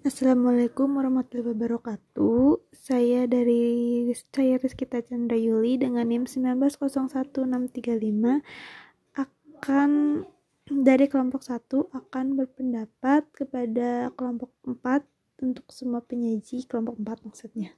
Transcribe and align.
Assalamualaikum 0.00 0.96
warahmatullahi 0.96 1.52
wabarakatuh. 1.52 2.72
Saya 2.72 3.28
dari 3.28 4.08
saya 4.32 4.56
Rizkita 4.56 5.04
Chandra 5.04 5.36
Yuli 5.36 5.76
dengan 5.76 6.08
NIM 6.08 6.24
1901635 6.24 7.44
akan 9.12 9.90
dari 10.72 11.04
kelompok 11.04 11.44
1 11.44 11.92
akan 11.92 12.26
berpendapat 12.32 13.28
kepada 13.28 14.08
kelompok 14.16 14.48
4 14.64 15.04
untuk 15.44 15.68
semua 15.68 16.00
penyaji 16.00 16.64
kelompok 16.64 16.96
4 16.96 17.20
maksudnya. 17.28 17.76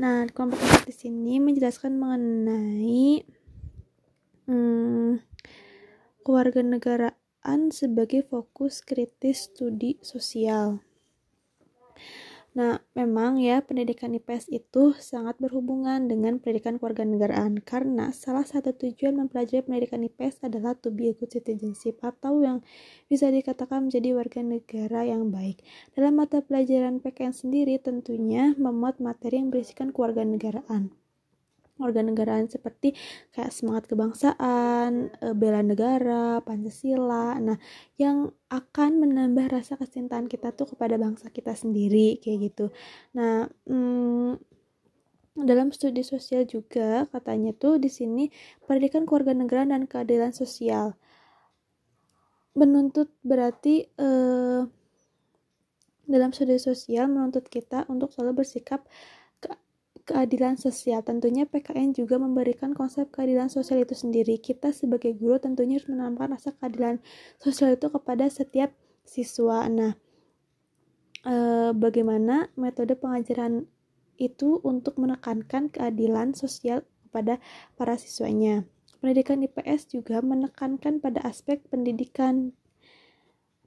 Nah, 0.00 0.24
kelompok 0.32 0.64
4 0.64 0.88
di 0.88 0.96
sini 0.96 1.44
menjelaskan 1.44 1.92
mengenai 2.00 3.20
hmm, 4.48 5.20
kewarganegaraan 6.24 7.68
sebagai 7.68 8.24
fokus 8.32 8.80
kritis 8.80 9.52
studi 9.52 10.00
sosial. 10.00 10.80
Nah, 12.54 12.78
memang 12.94 13.42
ya 13.42 13.66
pendidikan 13.66 14.14
IPS 14.14 14.46
itu 14.46 14.94
sangat 15.02 15.34
berhubungan 15.42 16.06
dengan 16.06 16.38
pendidikan 16.38 16.78
kewarganegaraan 16.78 17.58
karena 17.58 18.14
salah 18.14 18.46
satu 18.46 18.70
tujuan 18.78 19.18
mempelajari 19.18 19.66
pendidikan 19.66 20.06
IPS 20.06 20.46
adalah 20.46 20.78
to 20.78 20.94
be 20.94 21.10
a 21.10 21.14
good 21.18 21.34
citizenship 21.34 21.98
atau 21.98 22.46
yang 22.46 22.62
bisa 23.10 23.26
dikatakan 23.26 23.90
menjadi 23.90 24.14
warga 24.14 24.40
negara 24.46 25.02
yang 25.02 25.34
baik. 25.34 25.66
Dalam 25.98 26.14
mata 26.14 26.46
pelajaran 26.46 27.02
PKN 27.02 27.34
sendiri 27.34 27.74
tentunya 27.82 28.54
memuat 28.54 29.02
materi 29.02 29.42
yang 29.42 29.50
berisikan 29.50 29.90
kewarganegaraan 29.90 30.94
negaraan 31.78 32.46
seperti 32.46 32.94
kayak 33.34 33.50
semangat 33.50 33.90
kebangsaan, 33.90 35.10
e, 35.18 35.26
bela 35.34 35.60
negara, 35.60 36.38
Pancasila. 36.40 37.34
Nah, 37.42 37.58
yang 37.98 38.30
akan 38.48 39.02
menambah 39.02 39.50
rasa 39.50 39.74
kecintaan 39.74 40.30
kita 40.30 40.54
tuh 40.54 40.70
kepada 40.70 40.94
bangsa 40.94 41.28
kita 41.34 41.52
sendiri 41.52 42.22
kayak 42.22 42.38
gitu. 42.50 42.66
Nah, 43.18 43.50
hmm, 43.66 44.38
dalam 45.34 45.74
studi 45.74 46.06
sosial 46.06 46.46
juga 46.46 47.10
katanya 47.10 47.50
tuh 47.50 47.82
di 47.82 47.90
sini 47.90 48.30
pendidikan 48.70 49.02
kewarganegaraan 49.02 49.74
dan 49.74 49.82
keadilan 49.90 50.30
sosial 50.30 50.94
menuntut 52.54 53.10
berarti 53.26 53.82
eh, 53.98 54.62
dalam 56.06 56.30
studi 56.30 56.54
sosial 56.62 57.10
menuntut 57.10 57.50
kita 57.50 57.82
untuk 57.90 58.14
selalu 58.14 58.46
bersikap 58.46 58.86
keadilan 60.04 60.60
sosial. 60.60 61.00
Tentunya 61.00 61.48
PKN 61.48 61.96
juga 61.96 62.20
memberikan 62.20 62.76
konsep 62.76 63.08
keadilan 63.10 63.48
sosial 63.48 63.82
itu 63.82 63.96
sendiri. 63.96 64.36
Kita 64.38 64.70
sebagai 64.70 65.16
guru 65.16 65.40
tentunya 65.40 65.80
harus 65.80 65.88
menanamkan 65.88 66.36
rasa 66.36 66.52
keadilan 66.60 67.00
sosial 67.40 67.76
itu 67.76 67.88
kepada 67.88 68.28
setiap 68.28 68.70
siswa. 69.04 69.64
Nah, 69.68 69.96
e, 71.24 71.34
bagaimana 71.72 72.52
metode 72.56 72.96
pengajaran 72.96 73.64
itu 74.20 74.62
untuk 74.62 75.00
menekankan 75.00 75.72
keadilan 75.72 76.36
sosial 76.36 76.86
kepada 77.08 77.42
para 77.74 77.98
siswanya. 77.98 78.68
Pendidikan 79.00 79.44
IPS 79.44 79.92
juga 79.92 80.24
menekankan 80.24 81.02
pada 81.02 81.20
aspek 81.28 81.60
pendidikan 81.68 82.56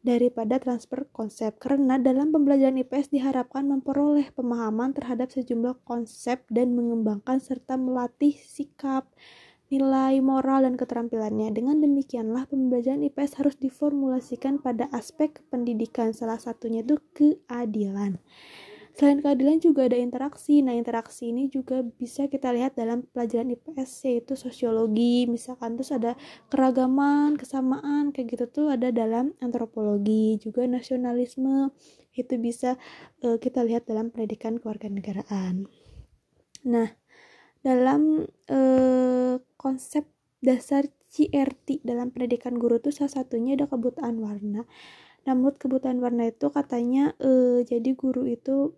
daripada 0.06 0.62
transfer 0.62 1.06
konsep 1.09 1.58
karena 1.58 1.98
dalam 1.98 2.30
pembelajaran 2.30 2.80
IPS 2.81 3.12
diharapkan 3.14 3.66
memperoleh 3.66 4.30
pemahaman 4.34 4.94
terhadap 4.94 5.34
sejumlah 5.34 5.81
konsep 5.84 6.45
dan 6.50 6.78
mengembangkan 6.78 7.42
serta 7.42 7.76
melatih 7.76 8.38
sikap, 8.38 9.09
nilai 9.68 10.23
moral 10.23 10.64
dan 10.64 10.80
keterampilannya. 10.80 11.52
Dengan 11.52 11.84
demikianlah 11.84 12.48
pembelajaran 12.48 13.03
IPS 13.12 13.42
harus 13.44 13.56
diformulasikan 13.59 14.64
pada 14.64 14.88
aspek 14.95 15.44
pendidikan 15.52 16.16
salah 16.16 16.40
satunya 16.40 16.86
itu 16.86 17.02
keadilan. 17.12 18.22
Selain 18.98 19.22
keadilan 19.22 19.62
juga 19.62 19.86
ada 19.86 19.94
interaksi. 19.94 20.66
Nah, 20.66 20.73
interaksi 20.73 21.30
ini 21.30 21.53
juga 21.53 21.86
bisa 21.86 22.26
kita 22.26 22.50
lihat 22.50 22.73
dalam 22.73 23.06
pelajaran 23.14 23.53
IPS 23.53 24.09
yaitu 24.09 24.34
sosiologi, 24.34 25.30
misalkan 25.30 25.78
terus 25.78 25.94
ada 25.94 26.18
keragaman, 26.50 27.38
kesamaan 27.38 28.09
kayak 28.09 28.34
gitu 28.34 28.46
tuh 28.50 28.68
ada 28.74 28.90
dalam 28.90 29.38
antropologi, 29.38 30.41
juga 30.41 30.66
nasionalisme 30.66 31.69
itu 32.18 32.41
bisa 32.41 32.81
uh, 33.22 33.38
kita 33.38 33.62
lihat 33.62 33.86
dalam 33.86 34.09
pendidikan 34.09 34.57
kewarganegaraan. 34.57 35.69
Nah, 36.66 36.90
dalam 37.62 38.25
uh, 38.50 39.38
konsep 39.62 40.09
dasar 40.41 40.90
CRT 41.13 41.86
dalam 41.86 42.09
pendidikan 42.09 42.57
guru 42.57 42.81
itu 42.81 42.90
salah 42.90 43.13
satunya 43.13 43.53
ada 43.53 43.69
kebutuhan 43.69 44.18
warna. 44.18 44.66
Namun 45.30 45.53
kebutuhan 45.53 46.02
warna 46.02 46.34
itu 46.34 46.50
katanya 46.50 47.13
uh, 47.22 47.62
jadi 47.62 47.94
guru 47.94 48.25
itu 48.25 48.74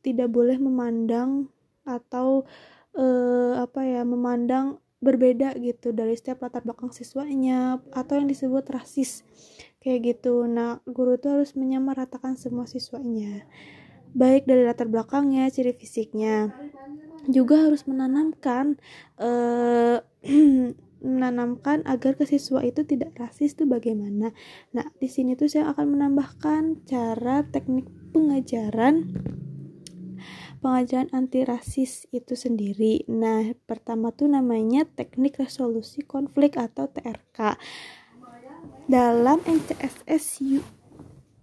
tidak 0.00 0.28
boleh 0.32 0.56
memandang 0.56 1.48
atau 1.84 2.44
uh, 2.96 3.54
apa 3.60 3.80
ya 3.86 4.02
memandang 4.04 4.80
berbeda 5.00 5.56
gitu 5.64 5.96
dari 5.96 6.12
setiap 6.12 6.44
latar 6.44 6.60
belakang 6.60 6.92
siswanya 6.92 7.80
atau 7.96 8.20
yang 8.20 8.28
disebut 8.28 8.68
rasis 8.68 9.24
kayak 9.80 10.16
gitu 10.16 10.44
nah 10.44 10.84
guru 10.84 11.16
itu 11.16 11.32
harus 11.32 11.56
menyamaratakan 11.56 12.36
semua 12.36 12.68
siswanya 12.68 13.48
baik 14.12 14.44
dari 14.44 14.68
latar 14.68 14.92
belakangnya 14.92 15.48
ciri 15.48 15.72
fisiknya 15.72 16.52
juga 17.32 17.64
harus 17.64 17.88
menanamkan 17.88 18.76
uh, 19.16 20.04
menanamkan 21.00 21.80
agar 21.88 22.12
ke 22.12 22.28
siswa 22.28 22.60
itu 22.60 22.84
tidak 22.84 23.16
rasis 23.16 23.56
itu 23.56 23.64
bagaimana. 23.64 24.36
Nah, 24.76 24.86
di 25.00 25.08
sini 25.08 25.32
tuh 25.32 25.48
saya 25.48 25.72
akan 25.72 25.96
menambahkan 25.96 26.84
cara 26.84 27.40
teknik 27.48 27.88
pengajaran 28.12 29.08
pengajaran 30.60 31.08
anti 31.12 31.42
rasis 31.42 32.06
itu 32.14 32.36
sendiri. 32.36 33.04
Nah, 33.08 33.52
pertama 33.64 34.12
tuh 34.14 34.30
namanya 34.30 34.86
teknik 34.86 35.40
resolusi 35.40 36.04
konflik 36.04 36.56
atau 36.56 36.88
TRK. 36.88 37.56
Dalam 38.90 39.38
NCSS 39.46 40.42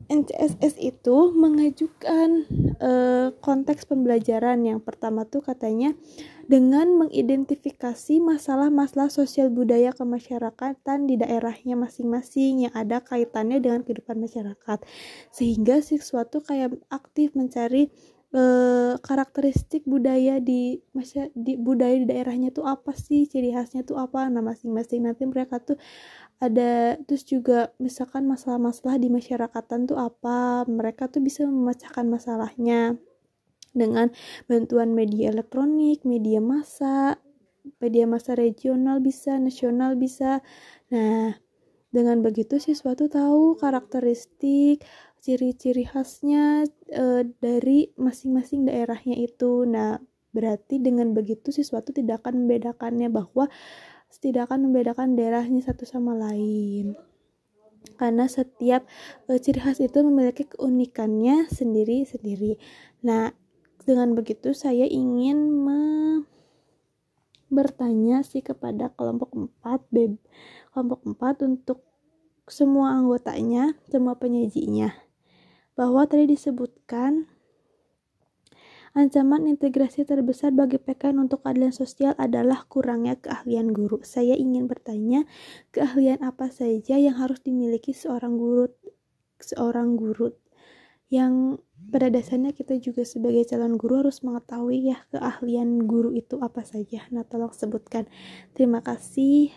NCSS 0.08 0.80
itu 0.80 1.36
mengajukan 1.36 2.48
uh, 2.80 3.36
konteks 3.44 3.84
pembelajaran 3.84 4.64
yang 4.64 4.80
pertama 4.80 5.28
tuh 5.28 5.44
katanya 5.44 5.92
dengan 6.48 6.88
mengidentifikasi 6.96 8.24
masalah-masalah 8.24 9.12
sosial 9.12 9.52
budaya 9.52 9.92
kemasyarakatan 9.92 11.12
di 11.12 11.20
daerahnya 11.20 11.76
masing-masing 11.76 12.68
yang 12.68 12.74
ada 12.74 13.04
kaitannya 13.04 13.60
dengan 13.60 13.84
kehidupan 13.84 14.16
masyarakat 14.16 14.80
sehingga 15.28 15.84
siswa 15.84 16.24
tuh 16.24 16.40
kayak 16.40 16.80
aktif 16.88 17.36
mencari 17.36 17.92
eh, 18.36 18.94
karakteristik 19.00 19.84
budaya 19.88 20.40
di 20.44 20.80
masa 20.96 21.32
di 21.36 21.56
budaya 21.56 21.96
di 22.02 22.08
daerahnya 22.10 22.50
tuh 22.52 22.66
apa 22.68 22.92
sih? 22.96 23.28
Ciri 23.30 23.54
khasnya 23.56 23.84
tuh 23.88 23.98
apa? 24.00 24.28
Nah 24.32 24.44
masing-masing 24.44 25.08
nanti 25.08 25.24
mereka 25.28 25.60
tuh 25.64 25.78
ada 26.44 26.98
terus 27.08 27.24
juga 27.26 27.74
misalkan 27.82 28.28
masalah-masalah 28.30 28.98
di 29.02 29.10
masyarakatan 29.12 29.90
tuh 29.90 29.98
apa? 30.00 30.64
Mereka 30.68 31.10
tuh 31.14 31.22
bisa 31.24 31.48
memecahkan 31.48 32.06
masalahnya 32.08 33.00
dengan 33.78 34.10
bantuan 34.50 34.98
media 34.98 35.30
elektronik 35.30 36.02
media 36.02 36.42
massa 36.42 37.22
media 37.84 38.10
massa 38.10 38.34
regional 38.34 38.98
bisa 39.04 39.38
nasional 39.38 39.94
bisa. 40.00 40.42
Nah 40.92 41.38
dengan 41.88 42.20
begitu 42.20 42.60
siswa 42.60 42.94
tuh 42.94 43.08
tahu 43.08 43.56
karakteristik 43.56 44.84
ciri-ciri 45.24 45.88
khasnya 45.88 46.68
e, 46.92 47.26
dari 47.40 47.92
masing-masing 47.96 48.68
daerahnya 48.68 49.16
itu. 49.18 49.64
Nah, 49.66 49.98
berarti 50.36 50.78
dengan 50.78 51.16
begitu 51.16 51.50
siswa 51.50 51.82
itu 51.82 51.96
tidak 51.96 52.24
akan 52.24 52.46
membedakannya 52.46 53.10
bahwa 53.10 53.50
tidak 54.20 54.52
akan 54.52 54.70
membedakan 54.70 55.16
daerahnya 55.18 55.64
satu 55.64 55.88
sama 55.88 56.16
lain. 56.16 56.96
Karena 57.96 58.28
setiap 58.28 58.86
e, 59.26 59.40
ciri 59.40 59.64
khas 59.64 59.80
itu 59.80 60.00
memiliki 60.04 60.46
keunikannya 60.48 61.48
sendiri-sendiri. 61.50 62.60
Nah, 63.08 63.32
dengan 63.88 64.12
begitu 64.14 64.52
saya 64.52 64.84
ingin 64.84 65.58
bertanya 67.48 68.28
sih 68.28 68.44
kepada 68.44 68.92
kelompok 68.94 69.32
4 69.64 69.80
B 69.88 70.20
kelompok 70.78 71.02
4 71.10 71.42
untuk 71.50 71.82
semua 72.46 72.94
anggotanya, 72.94 73.74
semua 73.90 74.14
penyajinya 74.14 74.94
bahwa 75.74 76.06
tadi 76.06 76.30
disebutkan 76.30 77.26
Ancaman 78.98 79.46
integrasi 79.46 80.10
terbesar 80.10 80.50
bagi 80.58 80.82
PKN 80.82 81.30
untuk 81.30 81.46
keadilan 81.46 81.70
sosial 81.70 82.18
adalah 82.18 82.66
kurangnya 82.66 83.14
keahlian 83.14 83.70
guru. 83.70 84.02
Saya 84.02 84.34
ingin 84.34 84.66
bertanya, 84.66 85.22
keahlian 85.70 86.26
apa 86.26 86.50
saja 86.50 86.98
yang 86.98 87.14
harus 87.14 87.38
dimiliki 87.46 87.94
seorang 87.94 88.42
guru 88.42 88.74
seorang 89.38 90.02
guru 90.02 90.34
yang 91.14 91.62
pada 91.94 92.10
dasarnya 92.10 92.58
kita 92.58 92.82
juga 92.82 93.06
sebagai 93.06 93.46
calon 93.46 93.78
guru 93.78 94.02
harus 94.02 94.26
mengetahui 94.26 94.90
ya 94.90 94.98
keahlian 95.14 95.86
guru 95.86 96.18
itu 96.18 96.42
apa 96.42 96.66
saja. 96.66 97.06
Nah, 97.14 97.22
tolong 97.22 97.54
sebutkan. 97.54 98.10
Terima 98.58 98.82
kasih. 98.82 99.54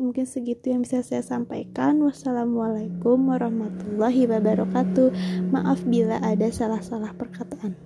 Mungkin 0.00 0.24
segitu 0.24 0.72
yang 0.72 0.82
bisa 0.82 1.04
saya 1.04 1.20
sampaikan. 1.20 2.00
Wassalamualaikum 2.00 3.20
warahmatullahi 3.28 4.24
wabarakatuh. 4.26 5.08
Maaf 5.52 5.84
bila 5.84 6.18
ada 6.24 6.48
salah-salah 6.48 7.12
perkataan 7.14 7.76